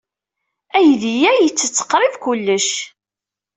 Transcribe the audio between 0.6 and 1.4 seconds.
Aydi-a